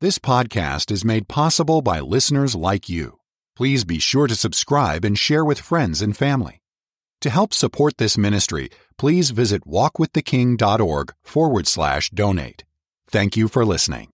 [0.00, 3.18] This podcast is made possible by listeners like you.
[3.56, 6.62] Please be sure to subscribe and share with friends and family.
[7.22, 12.62] To help support this ministry, please visit walkwiththeking.org forward slash donate.
[13.10, 14.10] Thank you for listening.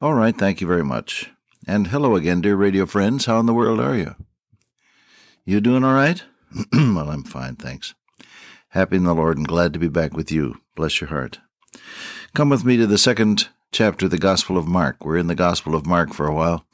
[0.00, 1.30] All right, thank you very much.
[1.68, 3.26] And hello again, dear radio friends.
[3.26, 4.16] How in the world are you?
[5.44, 6.20] You doing all right?
[6.72, 7.94] well, I'm fine, thanks.
[8.70, 10.56] Happy in the Lord and glad to be back with you.
[10.74, 11.38] Bless your heart.
[12.34, 15.04] Come with me to the second chapter of the Gospel of Mark.
[15.04, 16.64] We're in the Gospel of Mark for a while,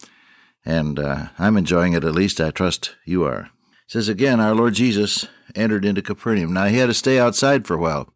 [0.65, 2.41] and uh, I'm enjoying it at least.
[2.41, 3.51] I trust you are.
[3.85, 6.53] It says again, our Lord Jesus entered into Capernaum.
[6.53, 8.13] Now he had to stay outside for a while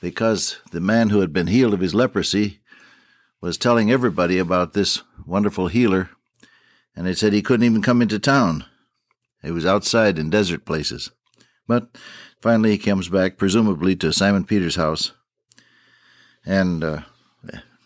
[0.00, 2.60] because the man who had been healed of his leprosy
[3.40, 6.10] was telling everybody about this wonderful healer,
[6.96, 8.64] and they said he couldn't even come into town.
[9.42, 11.10] He was outside in desert places.
[11.66, 11.96] But
[12.40, 15.12] finally he comes back, presumably to Simon Peter's house,
[16.44, 17.00] and uh,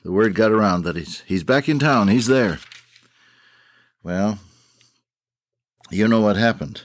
[0.05, 2.09] the word got around that he's he's back in town.
[2.09, 2.61] He's there.
[4.03, 4.39] Well,
[5.91, 6.83] you know what happened.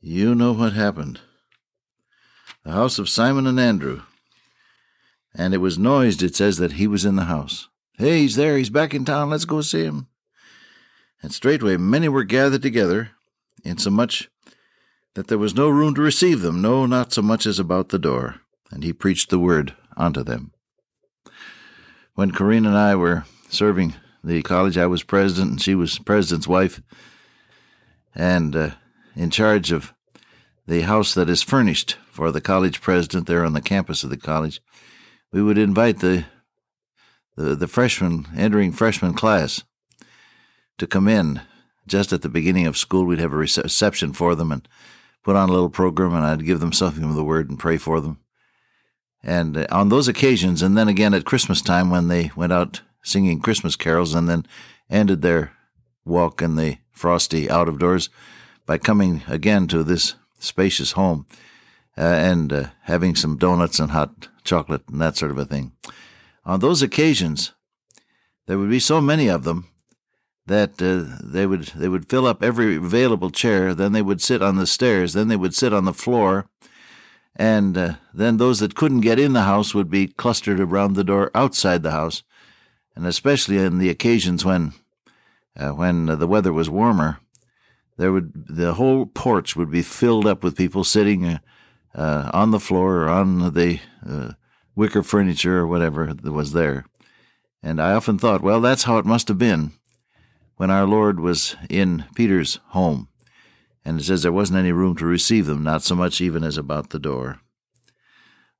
[0.00, 1.20] You know what happened.
[2.64, 4.02] The house of Simon and Andrew
[5.34, 7.68] and it was noised, it says, that he was in the house.
[7.94, 10.08] Hey, he's there, he's back in town, let's go see him.
[11.22, 13.10] And straightway many were gathered together,
[13.64, 14.28] insomuch
[15.14, 17.98] that there was no room to receive them, no, not so much as about the
[17.98, 18.36] door.
[18.70, 20.52] And he preached the word unto them.
[22.20, 26.46] When Corinne and I were serving the college, I was president, and she was president's
[26.46, 26.82] wife,
[28.14, 28.70] and uh,
[29.16, 29.94] in charge of
[30.66, 34.18] the house that is furnished for the college president there on the campus of the
[34.18, 34.60] college
[35.32, 36.26] we would invite the
[37.36, 39.64] the, the freshman entering freshman class
[40.76, 41.40] to come in
[41.86, 43.06] just at the beginning of school.
[43.06, 44.68] We'd have a reception for them and
[45.24, 47.78] put on a little program, and I'd give them something of the word and pray
[47.78, 48.18] for them.
[49.22, 52.82] And uh, on those occasions, and then again at Christmas time when they went out
[53.02, 54.46] singing Christmas carols, and then
[54.88, 55.52] ended their
[56.04, 58.10] walk in the frosty out of doors
[58.66, 61.26] by coming again to this spacious home
[61.96, 65.72] uh, and uh, having some donuts and hot chocolate and that sort of a thing.
[66.44, 67.52] On those occasions,
[68.46, 69.68] there would be so many of them
[70.46, 73.74] that uh, they would they would fill up every available chair.
[73.74, 75.12] Then they would sit on the stairs.
[75.12, 76.46] Then they would sit on the floor,
[77.36, 81.04] and uh, then those that couldn't get in the house would be clustered around the
[81.04, 82.22] door outside the house,
[82.94, 84.72] and especially on the occasions when
[85.56, 87.18] uh, when the weather was warmer,
[87.96, 91.38] there would the whole porch would be filled up with people sitting uh,
[91.94, 94.32] uh, on the floor or on the uh,
[94.74, 96.84] wicker furniture or whatever that was there.
[97.62, 99.72] And I often thought, well, that's how it must have been
[100.56, 103.08] when our Lord was in Peter's home.
[103.84, 106.58] And it says there wasn't any room to receive them, not so much even as
[106.58, 107.40] about the door.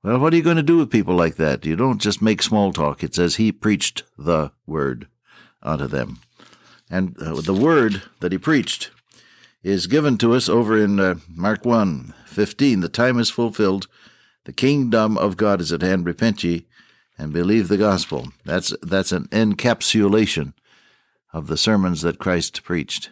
[0.03, 1.66] Well, what are you going to do with people like that?
[1.66, 3.04] You don't just make small talk.
[3.04, 5.09] It says he preached the word
[5.62, 6.20] unto them.
[6.88, 8.91] And uh, the word that he preached
[9.62, 12.80] is given to us over in uh, Mark 1 15.
[12.80, 13.88] The time is fulfilled.
[14.44, 16.06] The kingdom of God is at hand.
[16.06, 16.66] Repent ye
[17.19, 18.32] and believe the gospel.
[18.47, 20.54] That's, that's an encapsulation
[21.32, 23.10] of the sermons that Christ preached.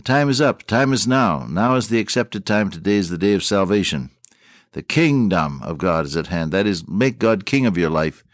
[0.00, 0.62] The time is up.
[0.62, 1.46] Time is now.
[1.46, 2.70] Now is the accepted time.
[2.70, 4.08] Today is the day of salvation.
[4.72, 6.52] The kingdom of God is at hand.
[6.52, 8.24] That is, make God king of your life,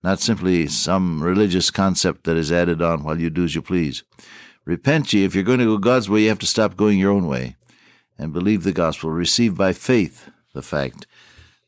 [0.00, 4.04] not simply some religious concept that is added on while you do as you please.
[4.64, 5.24] Repent ye.
[5.24, 7.56] If you're going to go God's way, you have to stop going your own way
[8.16, 9.10] and believe the gospel.
[9.10, 11.08] Receive by faith the fact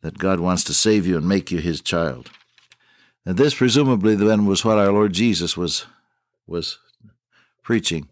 [0.00, 2.30] that God wants to save you and make you his child.
[3.26, 5.86] And this presumably then was what our Lord Jesus was
[6.46, 6.78] was
[7.64, 8.08] preaching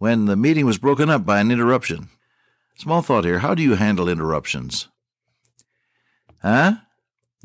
[0.00, 2.08] when the meeting was broken up by an interruption.
[2.76, 4.88] Small thought here, how do you handle interruptions?
[6.42, 6.72] Huh?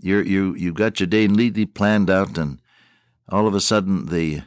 [0.02, 2.60] You're you you got your day neatly planned out and
[3.30, 4.42] all of a sudden the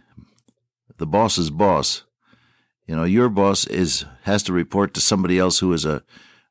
[0.97, 2.03] the boss's boss
[2.89, 6.03] you know, your boss is has to report to somebody else who is a,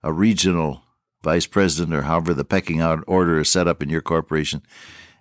[0.03, 0.84] a regional
[1.24, 4.62] vice president or however the pecking order is set up in your corporation.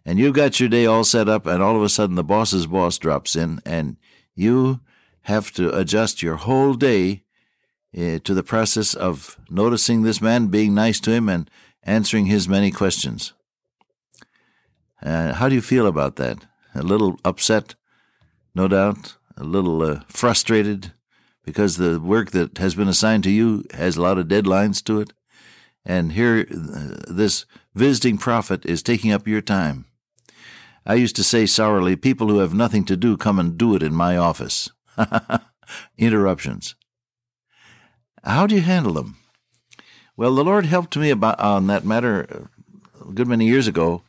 [0.05, 2.67] And you've got your day all set up, and all of a sudden the boss's
[2.67, 3.97] boss drops in, and
[4.37, 4.81] you
[5.27, 7.25] have to adjust your whole day
[7.97, 11.51] uh, to the process of noticing this man, being nice to him, and
[11.83, 13.33] answering his many questions.
[15.03, 16.47] Uh, how do you feel about that?
[16.75, 17.75] A little upset,
[18.55, 20.93] no doubt, a little uh, frustrated,
[21.45, 25.01] because the work that has been assigned to you has a lot of deadlines to
[25.01, 25.13] it.
[25.85, 29.87] And here, this visiting prophet is taking up your time.
[30.85, 33.83] I used to say sourly, people who have nothing to do come and do it
[33.83, 34.71] in my office.
[35.99, 36.75] Interruptions.
[38.25, 39.17] How do you handle them?
[40.17, 42.49] Well, the Lord helped me about on that matter
[43.01, 44.03] a good many years ago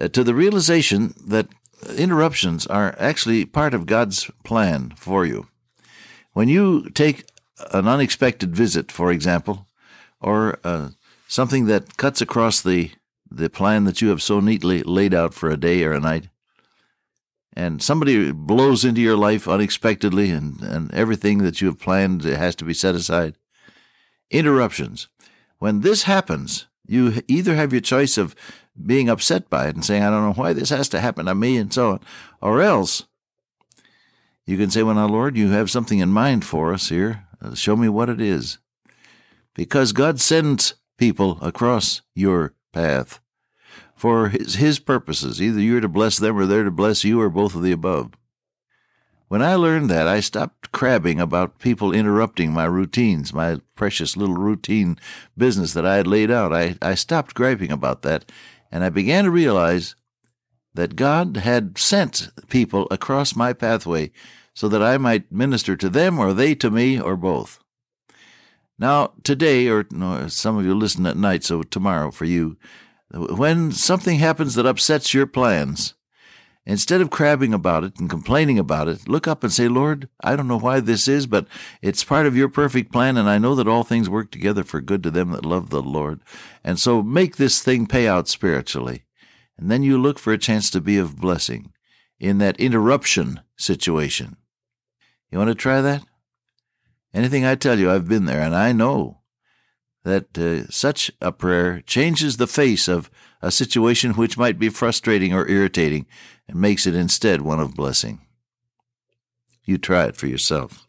[0.00, 1.48] uh, to the realization that
[1.96, 5.48] interruptions are actually part of God's plan for you.
[6.32, 7.26] When you take
[7.72, 9.66] an unexpected visit, for example,
[10.20, 10.90] or uh,
[11.26, 12.92] something that cuts across the,
[13.30, 16.28] the plan that you have so neatly laid out for a day or a night,
[17.58, 22.54] and somebody blows into your life unexpectedly and, and everything that you have planned has
[22.54, 23.34] to be set aside.
[24.30, 25.08] Interruptions.
[25.58, 28.36] When this happens, you either have your choice of
[28.86, 31.34] being upset by it and saying, I don't know why this has to happen to
[31.34, 32.00] me, and so on,
[32.40, 33.06] or else
[34.46, 37.26] you can say, Well, now, Lord, you have something in mind for us here.
[37.42, 38.58] Uh, show me what it is.
[39.54, 43.18] Because God sends people across your path
[43.98, 45.42] for his, his purposes.
[45.42, 48.12] Either you're to bless them or they're to bless you or both of the above.
[49.26, 54.36] When I learned that, I stopped crabbing about people interrupting my routines, my precious little
[54.36, 54.98] routine
[55.36, 56.54] business that I had laid out.
[56.54, 58.30] I, I stopped griping about that,
[58.72, 59.94] and I began to realize
[60.72, 64.12] that God had sent people across my pathway
[64.54, 67.58] so that I might minister to them or they to me or both.
[68.78, 72.56] Now, today, or no, some of you listen at night, so tomorrow for you,
[73.12, 75.94] when something happens that upsets your plans,
[76.66, 80.36] instead of crabbing about it and complaining about it, look up and say, Lord, I
[80.36, 81.46] don't know why this is, but
[81.80, 84.80] it's part of your perfect plan, and I know that all things work together for
[84.80, 86.20] good to them that love the Lord.
[86.62, 89.04] And so make this thing pay out spiritually.
[89.56, 91.72] And then you look for a chance to be of blessing
[92.20, 94.36] in that interruption situation.
[95.30, 96.04] You want to try that?
[97.14, 99.17] Anything I tell you, I've been there, and I know
[100.08, 103.10] that uh, such a prayer changes the face of
[103.42, 106.06] a situation which might be frustrating or irritating
[106.48, 108.22] and makes it instead one of blessing.
[109.66, 110.86] You try it for yourself.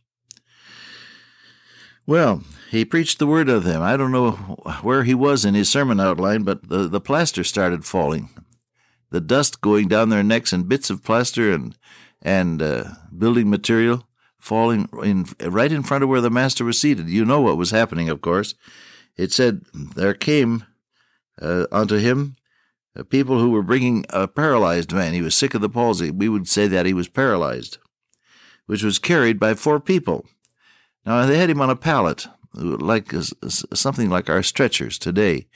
[2.08, 3.82] Well, he preached the word of them.
[3.82, 4.32] I don't know
[4.82, 8.30] where he was in his sermon outline, but the, the plaster started falling.
[9.12, 11.78] The dust going down their necks and bits of plaster and,
[12.22, 12.84] and uh,
[13.16, 14.08] building material
[14.38, 17.10] falling in, right in front of where the master was seated.
[17.10, 18.56] You know what was happening, of course
[19.20, 20.64] it said, There came
[21.42, 22.38] uh, unto him
[22.96, 25.14] uh, people who were bringing a paralyzed man.
[25.14, 26.10] He was sick of the palsy.
[26.10, 27.80] We would say that he was paralyzed,
[28.66, 30.26] which was carried by four people.
[31.06, 35.48] Now, they had him on a pallet, like something like our stretchers today.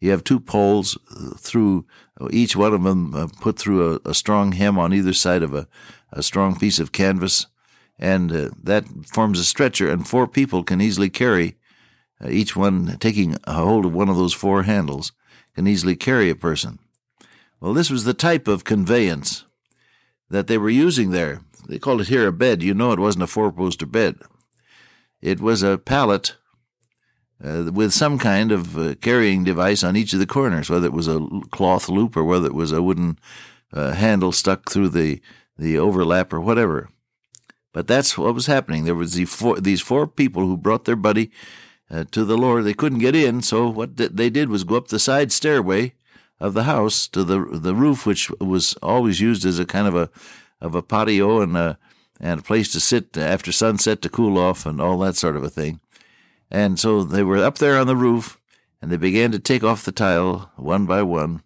[0.00, 1.86] You have two poles uh, through
[2.30, 5.52] each one of them uh, put through a, a, strong hem on either side of
[5.52, 5.68] a,
[6.10, 7.48] a strong piece of canvas,
[7.98, 11.59] and uh, that forms a stretcher, and four people can easily carry uh,
[12.28, 15.12] each one taking a hold of one of those four handles,
[15.54, 16.78] can easily carry a person.
[17.60, 19.44] Well, this was the type of conveyance
[20.30, 21.40] that they were using there.
[21.68, 22.62] They called it here a bed.
[22.62, 24.16] You know it wasn't a four poster bed.
[25.20, 26.36] It was a pallet
[27.44, 30.92] uh, with some kind of uh, carrying device on each of the corners, whether it
[30.92, 33.18] was a cloth loop or whether it was a wooden
[33.72, 35.20] uh, handle stuck through the,
[35.58, 36.88] the overlap or whatever.
[37.72, 38.84] But that's what was happening.
[38.84, 41.30] There was the four, these four people who brought their buddy
[41.90, 42.64] uh, to the Lord.
[42.64, 45.94] They couldn't get in, so what they did was go up the side stairway
[46.38, 49.94] of the house to the the roof, which was always used as a kind of
[49.94, 50.10] a
[50.60, 51.78] of a patio and a
[52.20, 55.42] and a place to sit after sunset to cool off and all that sort of
[55.42, 55.80] a thing.
[56.50, 58.38] And so they were up there on the roof,
[58.82, 61.42] and they began to take off the tile one by one,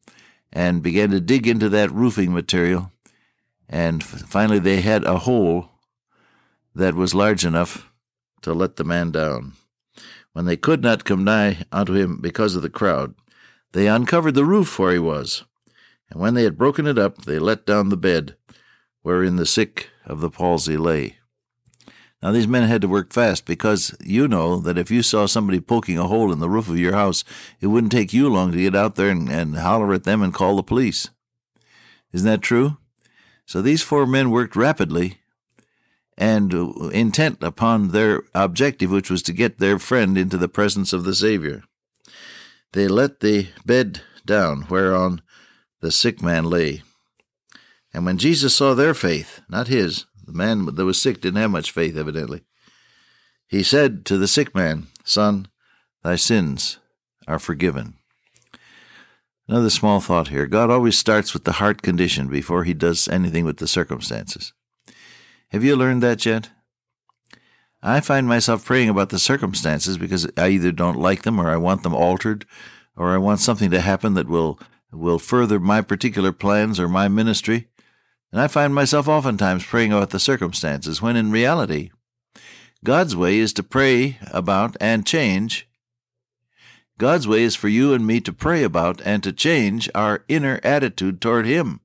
[0.52, 2.90] and began to dig into that roofing material.
[3.68, 5.70] And finally, they had a hole
[6.74, 7.90] that was large enough
[8.42, 9.52] to let the man down.
[10.34, 13.14] When they could not come nigh unto him because of the crowd,
[13.72, 15.44] they uncovered the roof where he was.
[16.10, 18.36] And when they had broken it up, they let down the bed
[19.02, 21.18] wherein the sick of the palsy lay.
[22.20, 25.60] Now, these men had to work fast because you know that if you saw somebody
[25.60, 27.22] poking a hole in the roof of your house,
[27.60, 30.34] it wouldn't take you long to get out there and, and holler at them and
[30.34, 31.10] call the police.
[32.12, 32.78] Isn't that true?
[33.46, 35.18] So these four men worked rapidly
[36.16, 40.92] and uh, intent upon their objective, which was to get their friend into the presence
[40.92, 41.62] of the Savior.
[42.72, 45.22] They let the bed down whereon
[45.80, 46.82] the sick man lay.
[47.92, 51.50] And when Jesus saw their faith, not his, the man that was sick didn't have
[51.50, 52.42] much faith, evidently,
[53.46, 55.48] he said to the sick man, Son,
[56.02, 56.78] thy sins
[57.28, 57.94] are forgiven.
[59.46, 63.44] Another small thought here God always starts with the heart condition before he does anything
[63.44, 64.52] with the circumstances.
[65.54, 66.50] Have you learned that yet?
[67.80, 71.58] I find myself praying about the circumstances because I either don't like them or I
[71.58, 72.44] want them altered
[72.96, 74.58] or I want something to happen that will
[74.90, 77.68] will further my particular plans or my ministry.
[78.32, 81.92] And I find myself oftentimes praying about the circumstances when in reality
[82.82, 85.68] God's way is to pray about and change.
[86.98, 90.58] God's way is for you and me to pray about and to change our inner
[90.64, 91.78] attitude toward Him.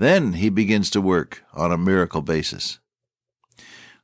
[0.00, 2.78] Then he begins to work on a miracle basis.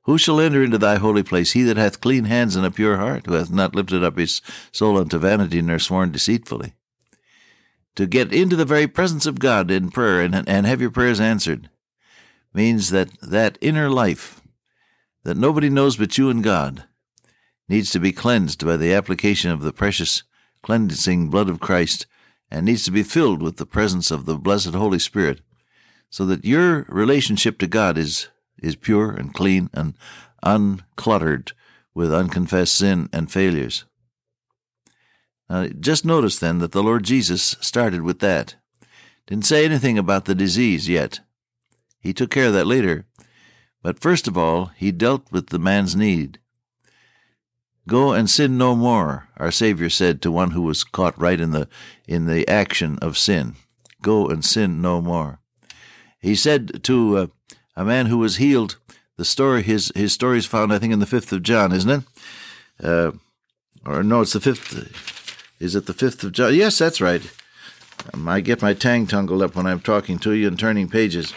[0.02, 1.52] Who shall enter into thy holy place?
[1.52, 4.42] He that hath clean hands and a pure heart, who hath not lifted up his
[4.72, 6.74] soul unto vanity, nor sworn deceitfully.
[7.94, 11.18] To get into the very presence of God in prayer and, and have your prayers
[11.18, 11.70] answered
[12.52, 14.42] means that that inner life
[15.24, 16.84] that nobody knows but you and God
[17.70, 20.24] needs to be cleansed by the application of the precious
[20.62, 22.06] cleansing blood of Christ
[22.50, 25.40] and needs to be filled with the presence of the blessed Holy Spirit
[26.10, 28.28] so that your relationship to God is
[28.62, 29.94] is pure and clean and
[30.42, 31.52] uncluttered
[31.94, 33.84] with unconfessed sin and failures.
[35.48, 38.56] Now, just notice then that the Lord Jesus started with that.
[39.26, 41.20] Didn't say anything about the disease yet.
[42.00, 43.06] He took care of that later.
[43.82, 46.38] But first of all, he dealt with the man's need.
[47.88, 51.52] Go and sin no more, our Savior said to one who was caught right in
[51.52, 51.68] the
[52.08, 53.54] in the action of sin.
[54.02, 55.40] Go and sin no more.
[56.26, 57.26] He said to uh,
[57.76, 58.78] a man who was healed.
[59.16, 61.88] The story, his his story is found, I think, in the fifth of John, isn't
[61.88, 62.02] it?
[62.82, 63.12] Uh,
[63.84, 64.74] or no, it's the fifth.
[65.60, 66.52] Is it the fifth of John?
[66.52, 67.22] Yes, that's right.
[68.12, 71.32] Um, I get my tang tangled up when I'm talking to you and turning pages.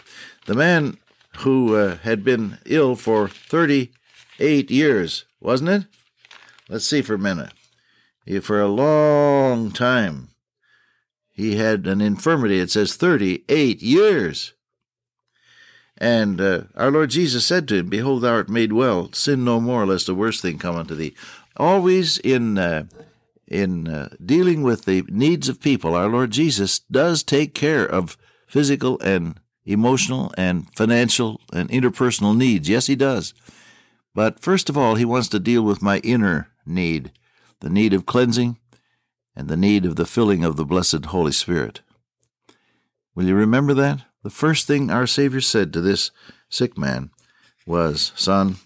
[0.48, 0.98] The man
[1.38, 5.84] who uh, had been ill for 38 years, wasn't it?
[6.67, 7.51] Let's see for a minute.
[8.41, 10.29] For a long time,
[11.31, 12.60] he had an infirmity.
[12.60, 14.53] It says 38 years.
[16.00, 19.12] And uh, our Lord Jesus said to him, Behold, thou art made well.
[19.12, 21.13] Sin no more, lest a worse thing come unto thee.
[21.58, 22.86] Always in uh,
[23.48, 28.18] in uh, dealing with the needs of people, our Lord Jesus does take care of
[28.48, 32.70] physical and emotional and financial and interpersonal needs.
[32.70, 33.34] Yes, he does.
[34.15, 37.12] But first of all, he wants to deal with my inner need,
[37.60, 38.58] the need of cleansing
[39.36, 41.82] and the need of the filling of the blessed Holy Spirit.
[43.15, 44.06] Will you remember that?
[44.29, 46.12] The first thing our Savior said to this
[46.50, 47.09] sick man
[47.65, 48.57] was, Son,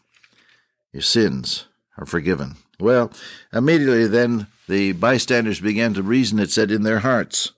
[0.91, 1.67] your sins
[1.97, 2.57] are forgiven.
[2.81, 3.13] Well,
[3.53, 7.53] immediately then the bystanders began to reason, it said, in their hearts.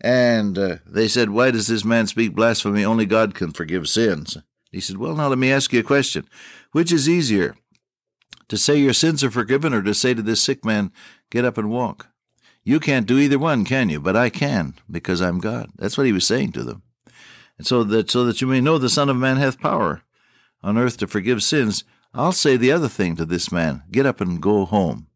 [0.00, 2.86] And uh, they said, Why does this man speak blasphemy?
[2.86, 4.38] Only God can forgive sins.
[4.72, 6.26] He said, Well, now let me ask you a question.
[6.72, 7.54] Which is easier,
[8.48, 10.90] to say your sins are forgiven or to say to this sick man,
[11.30, 12.06] Get up and walk?
[12.68, 13.98] You can't do either one, can you?
[13.98, 15.70] But I can, because I'm God.
[15.76, 16.82] That's what he was saying to them.
[17.56, 20.02] And so that so that you may know the Son of Man hath power
[20.62, 24.20] on earth to forgive sins, I'll say the other thing to this man, get up
[24.20, 25.06] and go home.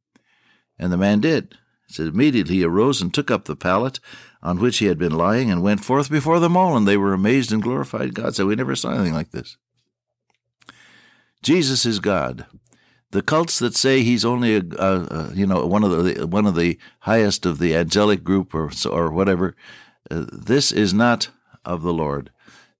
[0.78, 1.58] And the man did.
[1.90, 4.00] It said immediately he arose and took up the pallet
[4.42, 7.12] on which he had been lying and went forth before them all, and they were
[7.12, 8.34] amazed and glorified God.
[8.34, 9.58] Said, We never saw anything like this.
[11.42, 12.46] Jesus is God.
[13.12, 16.78] The cults that say he's only a, you know one of the one of the
[17.00, 19.54] highest of the angelic group or or whatever,
[20.10, 21.28] uh, this is not
[21.64, 22.30] of the Lord.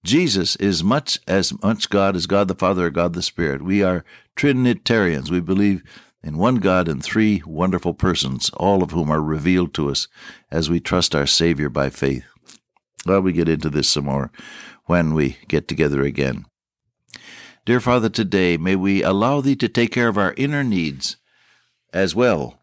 [0.04, 3.62] Jesus is much as much God as God the Father or God the Spirit.
[3.62, 5.30] We are Trinitarians.
[5.30, 5.84] We believe
[6.24, 10.08] in one God and three wonderful persons, all of whom are revealed to us
[10.50, 12.24] as we trust our Savior by faith.
[13.04, 14.30] Well, we get into this some more
[14.86, 16.46] when we get together again.
[17.64, 21.16] Dear Father, today may we allow Thee to take care of our inner needs
[21.92, 22.58] as well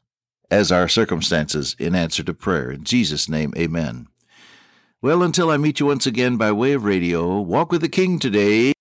[0.52, 2.70] as our circumstances in answer to prayer.
[2.70, 4.08] In Jesus' name, amen.
[5.02, 8.20] Well, until I meet you once again by way of radio, walk with the King
[8.20, 8.74] today.